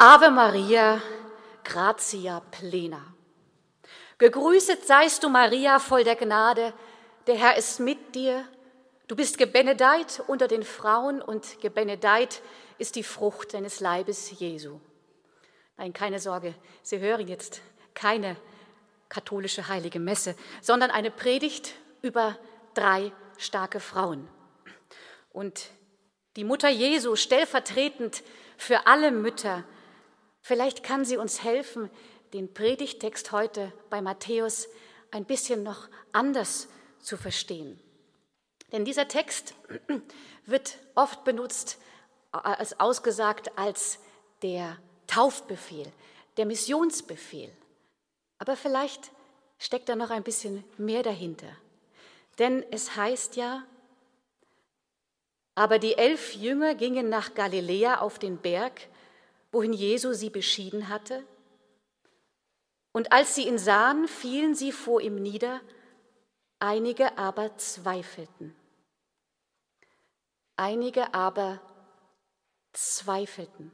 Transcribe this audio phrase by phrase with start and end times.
[0.00, 1.02] Ave Maria,
[1.64, 3.02] gratia plena.
[4.18, 6.72] Gegrüßet seist du, Maria, voll der Gnade.
[7.26, 8.46] Der Herr ist mit dir.
[9.08, 12.42] Du bist gebenedeit unter den Frauen und gebenedeit
[12.78, 14.78] ist die Frucht deines Leibes, Jesu.
[15.76, 16.54] Nein, keine Sorge,
[16.84, 17.60] Sie hören jetzt
[17.92, 18.36] keine
[19.08, 22.38] katholische heilige Messe, sondern eine Predigt über
[22.74, 24.28] drei starke Frauen.
[25.32, 25.70] Und
[26.36, 28.22] die Mutter Jesu stellvertretend
[28.56, 29.64] für alle Mütter,
[30.48, 31.90] Vielleicht kann sie uns helfen,
[32.32, 34.66] den Predigtext heute bei Matthäus
[35.10, 36.68] ein bisschen noch anders
[37.00, 37.78] zu verstehen.
[38.72, 39.52] Denn dieser Text
[40.46, 41.76] wird oft benutzt,
[42.32, 43.98] äh, als ausgesagt als
[44.40, 45.92] der Taufbefehl,
[46.38, 47.52] der Missionsbefehl.
[48.38, 49.10] Aber vielleicht
[49.58, 51.54] steckt da noch ein bisschen mehr dahinter.
[52.38, 53.64] Denn es heißt ja,
[55.54, 58.88] aber die elf Jünger gingen nach Galiläa auf den Berg,
[59.52, 61.26] wohin Jesu sie beschieden hatte?
[62.92, 65.60] Und als sie ihn sahen, fielen sie vor ihm nieder,
[66.58, 68.54] einige aber zweifelten.
[70.56, 71.60] Einige aber
[72.72, 73.70] zweifelten.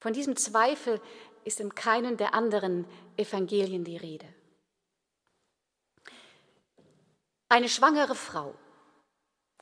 [0.00, 1.00] Von diesem Zweifel
[1.44, 4.26] ist in keinem der anderen Evangelien die Rede.
[7.48, 8.54] Eine schwangere Frau,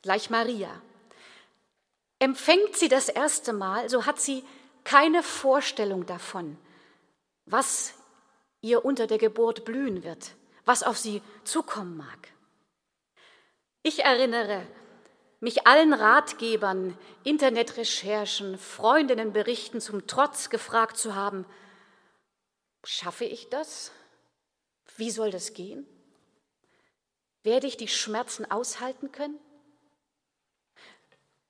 [0.03, 0.83] gleich Maria,
[2.19, 4.45] Empfängt sie das erste Mal, so hat sie
[4.84, 6.56] keine Vorstellung davon,
[7.45, 7.95] was
[8.61, 12.33] ihr unter der Geburt blühen wird, was auf sie zukommen mag.
[13.83, 14.67] Ich erinnere
[15.41, 21.44] mich allen Ratgebern, Internetrecherchen, Freundinnenberichten zum Trotz gefragt zu haben,
[22.84, 23.92] schaffe ich das?
[24.97, 25.87] Wie soll das gehen?
[27.42, 29.39] Werde ich die Schmerzen aushalten können?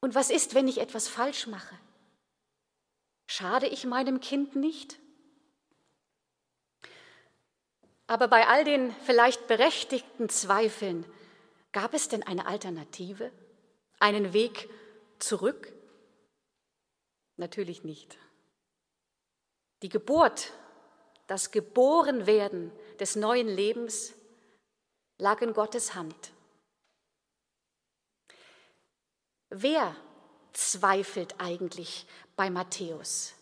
[0.07, 1.77] Und was ist, wenn ich etwas falsch mache?
[3.27, 5.01] Schade ich meinem Kind nicht?
[8.07, 11.05] Aber bei all den vielleicht berechtigten Zweifeln,
[11.73, 13.33] gab es denn eine Alternative?
[13.99, 14.71] Einen Weg
[15.19, 15.73] zurück?
[17.37, 18.17] Natürlich nicht.
[19.83, 20.53] Die Geburt,
[21.27, 24.15] das Geborenwerden des neuen Lebens
[25.19, 26.31] lag in Gottes Hand.
[29.59, 29.97] Wer
[30.53, 32.07] zweifelt eigentlich
[32.37, 33.33] bei Matthäus?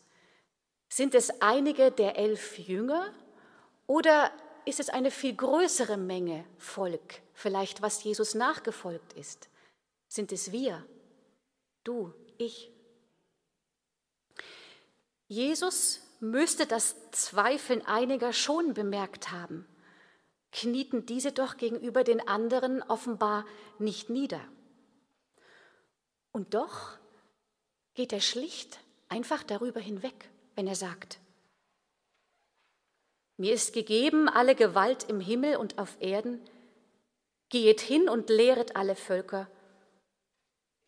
[0.89, 3.13] Sind es einige der elf Jünger
[3.89, 4.31] oder
[4.65, 9.49] ist es eine viel größere Menge Volk, vielleicht was Jesus nachgefolgt ist?
[10.07, 10.87] Sind es wir,
[11.83, 12.71] du, ich?
[15.27, 19.67] Jesus müsste das Zweifeln einiger schon bemerkt haben,
[20.53, 23.45] knieten diese doch gegenüber den anderen offenbar
[23.81, 24.41] nicht nieder.
[26.35, 26.99] Und doch
[27.95, 31.21] geht er schlicht einfach darüber hinweg, wenn er sagt,
[33.37, 36.41] mir ist gegeben alle Gewalt im Himmel und auf Erden,
[37.51, 39.49] gehet hin und lehret alle Völker,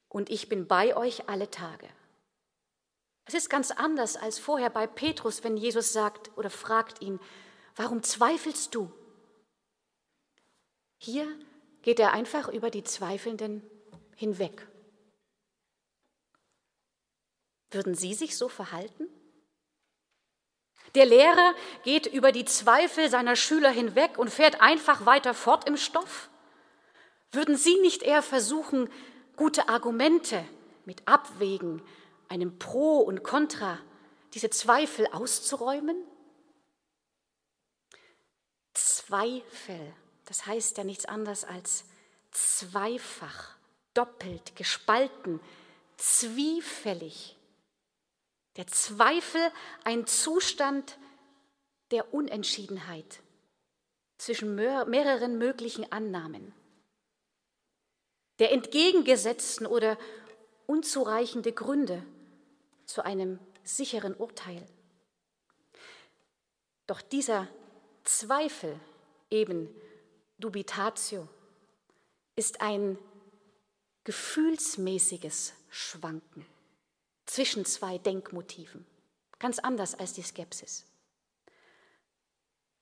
[0.08, 1.88] und ich bin bei euch alle Tage.
[3.24, 7.20] Es ist ganz anders als vorher bei Petrus, wenn Jesus sagt oder fragt ihn,
[7.76, 8.92] warum zweifelst du?
[10.98, 11.28] Hier
[11.82, 13.62] geht er einfach über die Zweifelnden
[14.16, 14.66] hinweg.
[17.76, 19.06] Würden Sie sich so verhalten?
[20.94, 21.54] Der Lehrer
[21.84, 26.30] geht über die Zweifel seiner Schüler hinweg und fährt einfach weiter fort im Stoff.
[27.32, 28.88] Würden Sie nicht eher versuchen,
[29.36, 30.42] gute Argumente
[30.86, 31.82] mit Abwägen,
[32.30, 33.78] einem Pro und Contra,
[34.32, 36.02] diese Zweifel auszuräumen?
[38.72, 39.92] Zweifel,
[40.24, 41.84] das heißt ja nichts anderes als
[42.30, 43.50] zweifach,
[43.92, 45.40] doppelt, gespalten,
[45.98, 47.35] zwiefällig.
[48.56, 49.40] Der Zweifel
[49.84, 50.98] ein Zustand
[51.90, 53.20] der Unentschiedenheit
[54.18, 56.54] zwischen mehreren möglichen Annahmen,
[58.38, 59.98] der entgegengesetzten oder
[60.66, 62.02] unzureichende Gründe
[62.86, 64.66] zu einem sicheren Urteil.
[66.86, 67.48] Doch dieser
[68.04, 68.78] Zweifel,
[69.30, 69.68] eben
[70.38, 71.28] Dubitatio,
[72.36, 72.98] ist ein
[74.04, 76.46] gefühlsmäßiges Schwanken
[77.26, 78.86] zwischen zwei Denkmotiven.
[79.38, 80.86] Ganz anders als die Skepsis.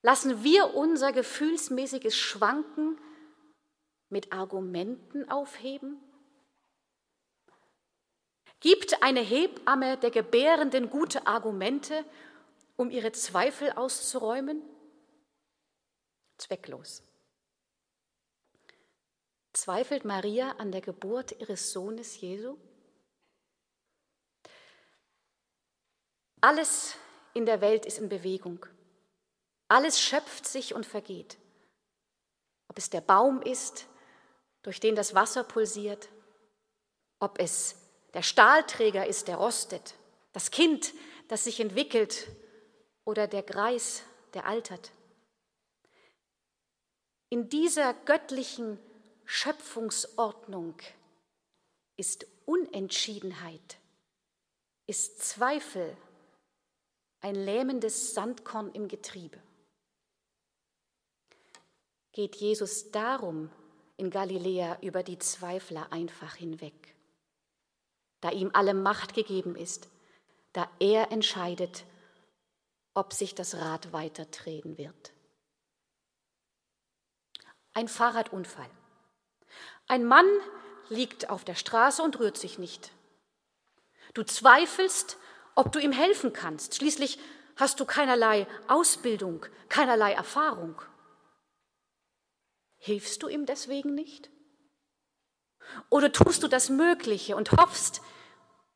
[0.03, 3.01] Lassen wir unser gefühlsmäßiges Schwanken
[4.11, 5.99] mit Argumenten aufheben?
[8.61, 12.05] Gibt eine Hebamme der Gebärenden gute Argumente,
[12.77, 14.63] um ihre Zweifel auszuräumen?
[16.39, 17.03] Zwecklos.
[19.53, 22.59] Zweifelt Maria an der Geburt ihres Sohnes Jesu?
[26.45, 26.97] Alles
[27.33, 28.67] in der Welt ist in Bewegung.
[29.69, 31.39] Alles schöpft sich und vergeht.
[32.69, 33.87] Ob es der Baum ist,
[34.63, 36.11] durch den das Wasser pulsiert,
[37.19, 37.77] ob es
[38.13, 39.95] der Stahlträger ist, der rostet,
[40.35, 40.93] das Kind,
[41.29, 42.29] das sich entwickelt
[43.07, 44.03] oder der Greis,
[44.35, 44.93] der altert.
[47.31, 48.79] In dieser göttlichen
[49.25, 50.77] Schöpfungsordnung
[51.97, 53.79] ist Unentschiedenheit,
[54.87, 55.97] ist Zweifel
[57.25, 59.41] ein lähmendes Sandkorn im Getriebe.
[62.13, 63.51] Geht Jesus darum
[63.97, 66.95] in Galiläa über die Zweifler einfach hinweg,
[68.21, 69.89] da ihm alle Macht gegeben ist,
[70.53, 71.87] da er entscheidet,
[72.93, 75.15] ob sich das Rad weiterdrehen wird.
[77.73, 78.71] Ein Fahrradunfall.
[79.89, 80.29] Ein Mann
[80.91, 82.93] liegt auf der Straße und rührt sich nicht.
[84.13, 85.17] Du zweifelst,
[85.55, 86.75] ob du ihm helfen kannst.
[86.75, 87.19] Schließlich
[87.57, 90.81] hast du keinerlei Ausbildung, keinerlei Erfahrung.
[92.77, 94.31] Hilfst du ihm deswegen nicht?
[95.89, 98.03] Oder tust du das Mögliche und hoffst,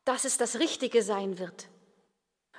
[0.05, 1.67] dass es das Richtige sein wird?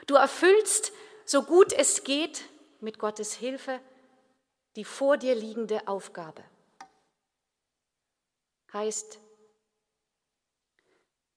[0.07, 0.93] Du erfüllst,
[1.25, 2.45] so gut es geht,
[2.81, 3.81] mit Gottes Hilfe
[4.77, 6.45] die vor dir liegende Aufgabe.
[8.73, 9.19] Heißt,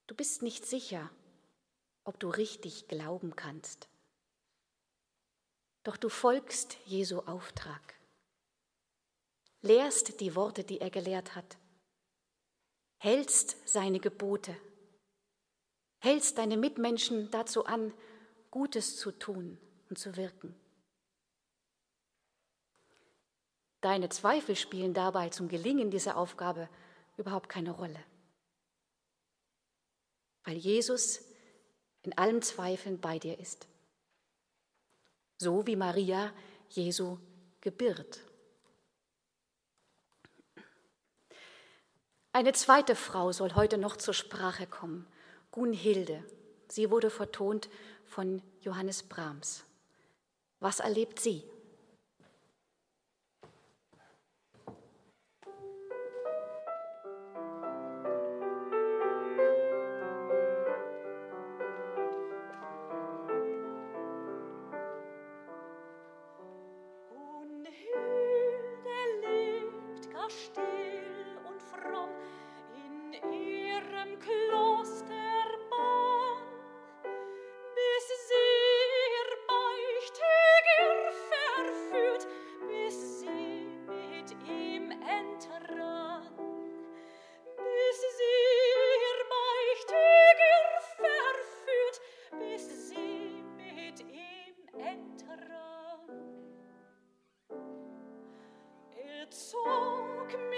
[0.07, 1.09] du bist nicht sicher,
[2.03, 3.87] ob du richtig glauben kannst.
[5.83, 7.95] Doch du folgst Jesu Auftrag,
[9.61, 11.57] lehrst die Worte, die er gelehrt hat,
[12.97, 14.55] hältst seine Gebote,
[15.99, 17.93] hältst deine Mitmenschen dazu an,
[18.51, 19.57] Gutes zu tun
[19.89, 20.55] und zu wirken.
[23.81, 26.69] Deine Zweifel spielen dabei zum Gelingen dieser Aufgabe
[27.17, 28.01] überhaupt keine Rolle,
[30.45, 31.32] weil Jesus
[32.03, 33.67] in allem Zweifeln bei dir ist.
[35.37, 36.31] So wie Maria
[36.69, 37.17] Jesu
[37.61, 38.19] gebiert.
[42.31, 45.07] Eine zweite Frau soll heute noch zur Sprache kommen,
[45.51, 46.23] Gunhilde.
[46.67, 47.69] Sie wurde vertont
[48.05, 49.63] von Johannes Brahms.
[50.59, 51.43] Was erlebt sie?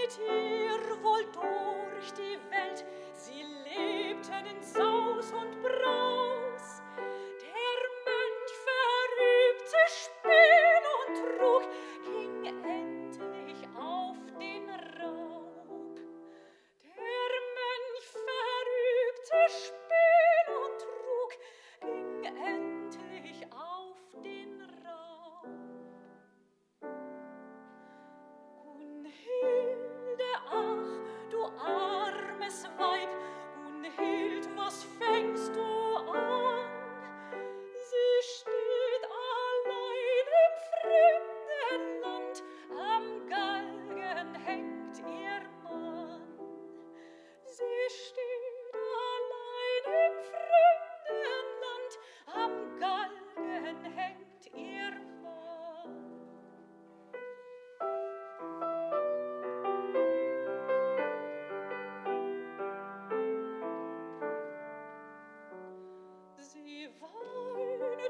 [0.07, 0.45] Sie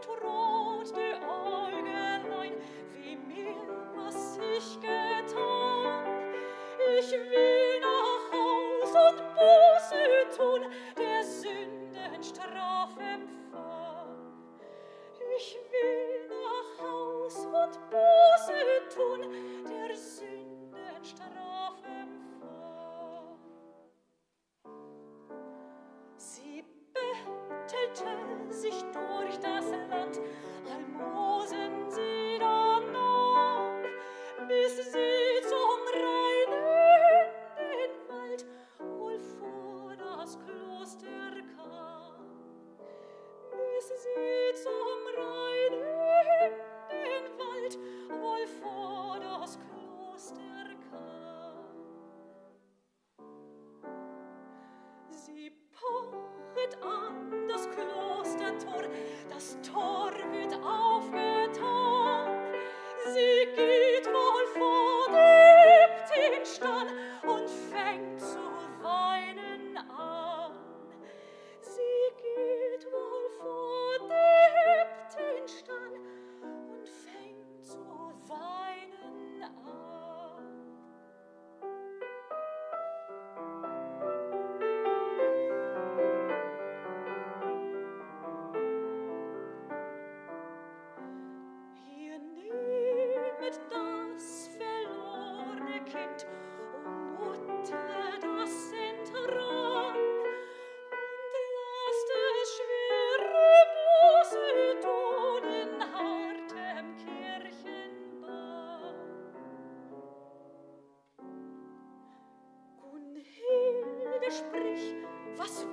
[0.05, 0.44] zum
[115.37, 115.63] Was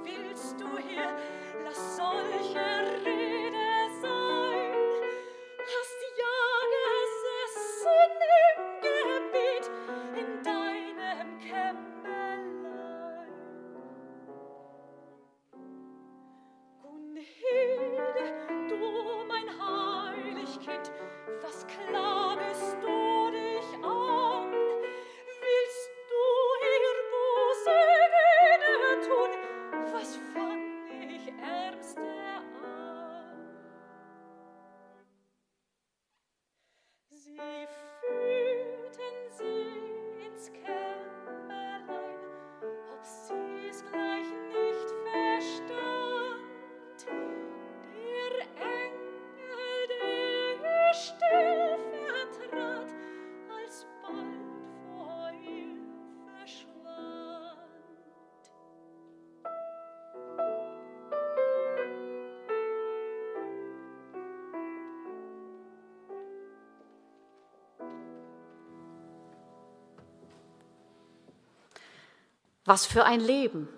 [72.65, 73.69] für ein Leben.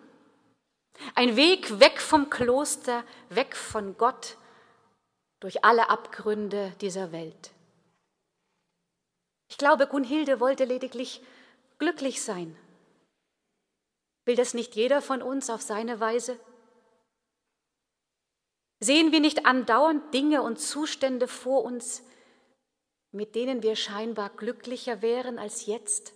[1.15, 4.37] Ein Weg weg vom Kloster, weg von Gott,
[5.41, 7.51] durch alle Abgründe dieser Welt.
[9.49, 11.23] Ich glaube, Gunhilde wollte lediglich
[11.79, 12.57] glücklich sein.
[14.25, 16.39] Will das nicht jeder von uns auf seine Weise?
[18.81, 22.03] Sehen wir nicht andauernd Dinge und Zustände vor uns,
[23.13, 26.15] mit denen wir scheinbar glücklicher wären als jetzt?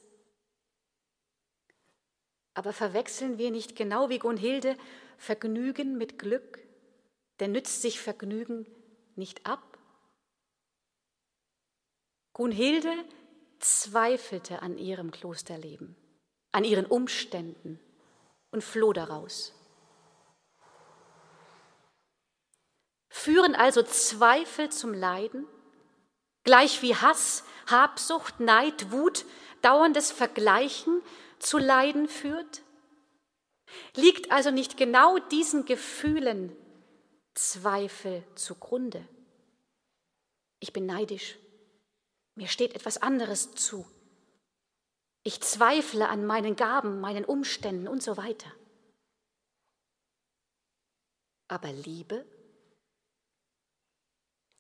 [2.59, 4.77] Aber verwechseln wir nicht genau wie Gunhilde
[5.17, 6.59] Vergnügen mit Glück?
[7.39, 8.67] Denn nützt sich Vergnügen
[9.15, 9.79] nicht ab?
[12.33, 12.93] Gunhilde
[13.61, 15.95] zweifelte an ihrem Klosterleben,
[16.51, 17.79] an ihren Umständen
[18.51, 19.55] und floh daraus.
[23.09, 25.47] Führen also Zweifel zum Leiden,
[26.43, 29.27] gleich wie Hass, Habsucht, Neid, Wut,
[29.63, 31.03] dauerndes Vergleichen
[31.41, 32.63] zu Leiden führt?
[33.95, 36.57] Liegt also nicht genau diesen Gefühlen
[37.35, 39.07] Zweifel zugrunde?
[40.61, 41.39] Ich bin neidisch.
[42.35, 43.87] Mir steht etwas anderes zu.
[45.25, 48.51] Ich zweifle an meinen Gaben, meinen Umständen und so weiter.
[51.49, 52.25] Aber Liebe?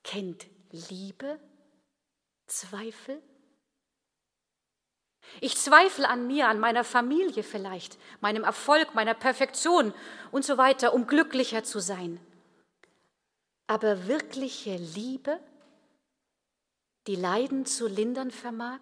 [0.02, 1.40] Kennt Liebe
[2.46, 3.22] Zweifel?
[5.40, 9.94] Ich zweifle an mir, an meiner Familie vielleicht, meinem Erfolg, meiner Perfektion
[10.30, 12.20] und so weiter, um glücklicher zu sein.
[13.66, 15.38] Aber wirkliche Liebe,
[17.06, 18.80] die Leiden zu lindern vermag,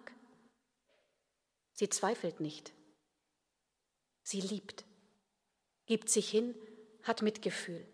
[1.73, 2.73] sie zweifelt nicht.
[4.23, 4.83] Sie liebt,
[5.85, 6.55] gibt sich hin,
[7.03, 7.85] hat Mitgefühl.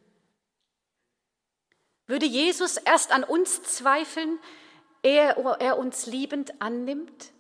[2.08, 4.40] Würde Jesus erst an uns zweifeln,
[5.04, 7.32] ehe er uns liebend annimmt?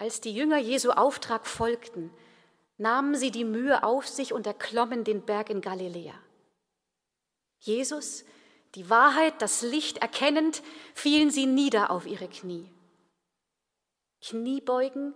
[0.00, 2.10] Als die Jünger Jesu Auftrag folgten,
[2.78, 6.14] nahmen sie die Mühe auf sich und erklommen den Berg in Galiläa.
[7.58, 8.24] Jesus,
[8.76, 10.62] die Wahrheit, das Licht erkennend,
[10.94, 12.72] fielen sie nieder auf ihre Knie.
[14.22, 15.14] Kniebeugen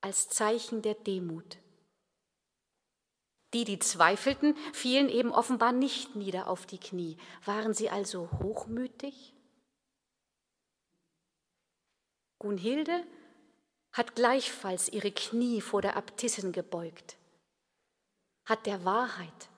[0.00, 1.58] als Zeichen der Demut.
[3.52, 7.16] Die, die zweifelten, fielen eben offenbar nicht nieder auf die Knie.
[7.44, 9.36] Waren sie also hochmütig?
[12.40, 13.06] Gunhilde
[13.94, 17.16] hat gleichfalls ihre Knie vor der Abtissin gebeugt,
[18.44, 19.48] hat der Wahrheit,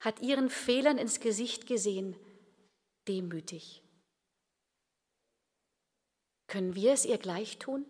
[0.00, 2.16] hat ihren Fehlern ins Gesicht gesehen,
[3.06, 3.82] demütig.
[6.46, 7.84] Können wir es ihr gleich tun?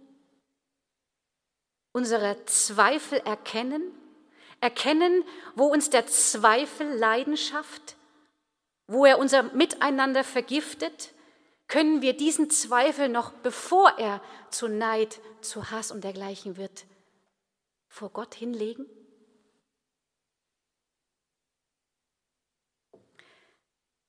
[1.99, 3.82] unsere Zweifel erkennen,
[4.61, 7.97] erkennen, wo uns der Zweifel Leidenschaft,
[8.87, 11.12] wo er unser Miteinander vergiftet,
[11.69, 16.87] können wir diesen Zweifel noch, bevor er zu Neid, zu Hass und dergleichen wird,
[17.89, 18.87] vor Gott hinlegen?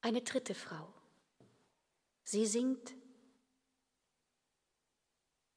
[0.02, 0.88] Eine dritte Frau.
[2.24, 2.94] Sie singt,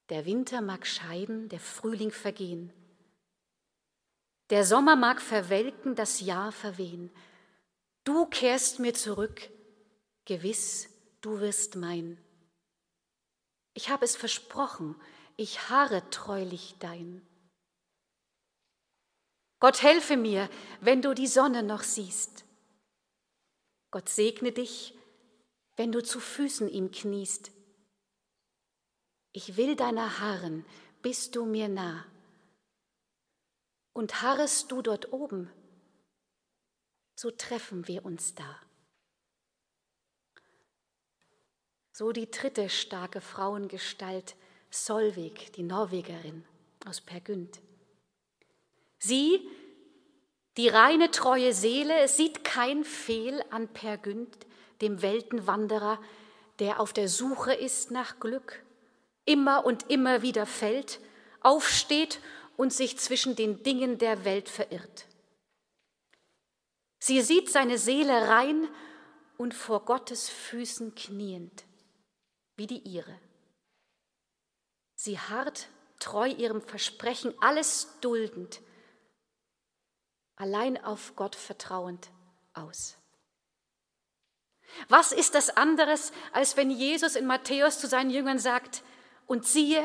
[0.08, 2.72] der Winter mag scheiden, der Frühling vergehen.
[4.50, 7.10] Der Sommer mag verwelken, das Jahr verwehen.
[8.02, 9.48] Du kehrst mir zurück,
[10.24, 10.91] gewiss,
[11.22, 12.22] du wirst mein.
[13.74, 15.00] Ich habe es versprochen,
[15.36, 17.26] ich harre treulich dein.
[19.60, 20.50] Gott helfe mir,
[20.80, 22.44] wenn du die Sonne noch siehst.
[23.90, 24.94] Gott segne dich,
[25.76, 27.52] wenn du zu Füßen ihm kniest.
[29.32, 30.66] Ich will deiner harren,
[31.00, 32.04] bist du mir nah.
[33.94, 35.50] Und harrest du dort oben,
[37.14, 38.60] so treffen wir uns da.
[42.02, 44.34] So die dritte starke Frauengestalt,
[44.70, 46.44] Solvig, die Norwegerin
[46.84, 47.60] aus Per Günd.
[48.98, 49.48] Sie,
[50.56, 54.36] die reine treue Seele, sieht kein Fehl an Per Günd,
[54.80, 56.00] dem Weltenwanderer,
[56.58, 58.64] der auf der Suche ist nach Glück
[59.24, 60.98] immer und immer wieder fällt,
[61.40, 62.18] aufsteht
[62.56, 65.06] und sich zwischen den Dingen der Welt verirrt.
[66.98, 68.66] Sie sieht seine Seele rein
[69.38, 71.62] und vor Gottes Füßen kniend,
[72.56, 73.18] wie die ihre.
[74.94, 75.68] Sie harrt
[75.98, 78.60] treu ihrem Versprechen, alles duldend,
[80.36, 82.10] allein auf Gott vertrauend
[82.54, 82.96] aus.
[84.88, 88.82] Was ist das anderes, als wenn Jesus in Matthäus zu seinen Jüngern sagt,
[89.26, 89.82] und siehe,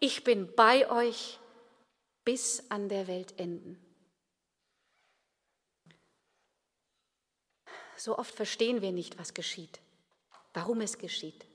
[0.00, 1.38] ich bin bei euch
[2.24, 3.78] bis an der Weltenden.
[7.96, 9.80] So oft verstehen wir nicht, was geschieht,
[10.52, 11.46] warum es geschieht.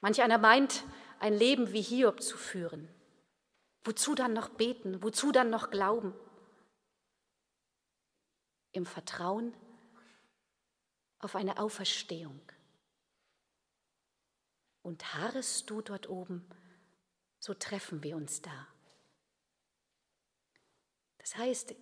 [0.00, 0.84] Manch einer meint,
[1.20, 2.88] ein Leben wie Hiob zu führen.
[3.84, 5.02] Wozu dann noch beten?
[5.02, 6.14] Wozu dann noch glauben?
[8.72, 9.54] Im Vertrauen
[11.18, 12.40] auf eine Auferstehung
[14.84, 16.46] und harrest du dort oben,
[17.38, 18.68] so treffen wir uns da.
[21.18, 21.74] Das heißt,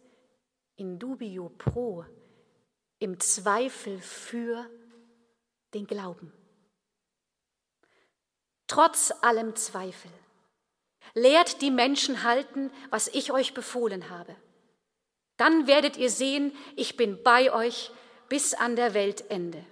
[0.77, 2.07] in dubio pro,
[3.01, 4.71] im Zweifel für
[5.75, 6.33] den Glauben.
[8.73, 10.11] Trotz allem Zweifel,
[11.13, 14.35] lehrt die Menschen halten, was ich euch befohlen habe.
[15.37, 17.91] Dann werdet ihr sehen, ich bin bei euch
[18.31, 19.63] bis an der Weltende.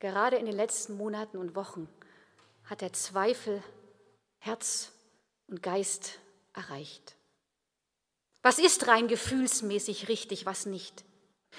[0.00, 1.88] Gerade in den letzten Monaten und Wochen
[2.64, 3.62] hat der Zweifel
[4.40, 4.90] Herz
[5.46, 6.18] und Geist
[6.54, 7.14] erreicht.
[8.42, 11.04] Was ist rein gefühlsmäßig richtig, was nicht?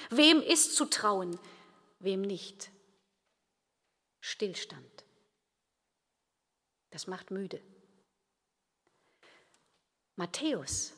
[0.10, 1.40] Wem ist zu trauen,
[2.00, 2.70] wem nicht?
[4.22, 5.06] Stillstand.
[6.92, 7.62] Das macht müde.
[10.16, 10.94] Matthäus,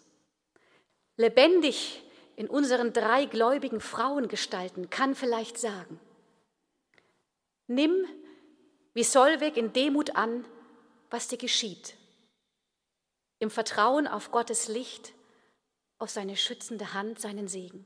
[1.18, 2.04] lebendig
[2.36, 6.00] in unseren drei gläubigen Frauengestalten, kann vielleicht sagen,
[7.68, 8.06] Nimm
[8.94, 10.46] wie Solweg in Demut an,
[11.10, 11.96] was dir geschieht.
[13.40, 15.14] Im Vertrauen auf Gottes Licht,
[15.98, 17.86] auf seine schützende Hand, seinen Segen.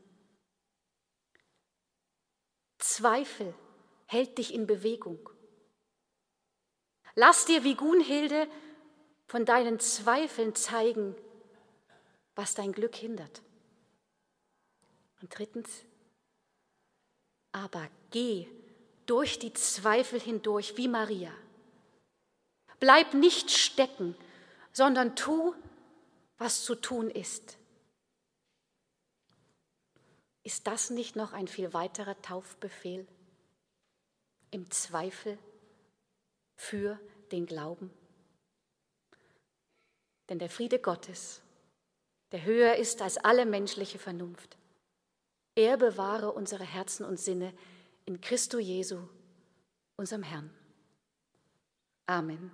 [2.80, 3.54] Zweifel
[4.08, 5.30] hält dich in Bewegung.
[7.16, 8.48] Lass dir wie Gunhilde
[9.28, 11.16] von deinen Zweifeln zeigen,
[12.36, 13.42] was dein Glück hindert.
[15.22, 15.84] Und drittens,
[17.52, 18.48] aber geh
[19.08, 21.32] durch die Zweifel hindurch wie Maria.
[22.80, 24.16] Bleib nicht stecken,
[24.72, 25.56] sondern tu,
[26.38, 27.58] was zu tun ist.
[30.44, 33.08] Ist das nicht noch ein viel weiterer Taufbefehl?
[34.52, 35.38] Im Zweifel
[36.56, 37.00] für
[37.32, 37.92] den Glauben?
[40.30, 41.42] Denn der Friede Gottes,
[42.32, 44.58] der höher ist als alle menschliche Vernunft,
[45.56, 47.54] er bewahre unsere Herzen und Sinne
[48.06, 49.08] in Christo Jesu,
[49.96, 50.54] unserem Herrn.
[52.06, 52.52] Amen.